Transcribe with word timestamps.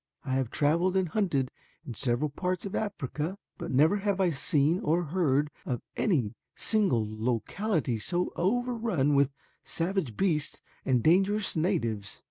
I 0.25 0.31
have 0.31 0.49
traveled 0.49 0.95
and 0.95 1.09
hunted 1.09 1.51
in 1.85 1.93
several 1.93 2.31
parts 2.31 2.65
of 2.65 2.73
Africa, 2.73 3.37
but 3.59 3.69
never 3.69 3.97
have 3.97 4.19
I 4.19 4.31
seen 4.31 4.79
or 4.79 5.03
heard 5.03 5.51
of 5.63 5.83
any 5.95 6.33
single 6.55 7.05
locality 7.07 7.99
so 7.99 8.33
overrun 8.35 9.13
with 9.13 9.29
savage 9.63 10.17
beasts 10.17 10.59
and 10.85 11.03
dangerous 11.03 11.55
natives. 11.55 12.19